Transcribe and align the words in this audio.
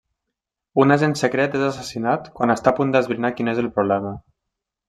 Un 0.83 0.93
agent 0.95 1.13
secret 1.19 1.57
és 1.59 1.67
assassinat 1.67 2.31
quan 2.39 2.57
està 2.57 2.75
a 2.75 2.79
punt 2.81 2.97
d'esbrinar 2.97 3.35
quin 3.39 3.53
és 3.57 3.65
el 3.67 3.73
problema. 3.77 4.19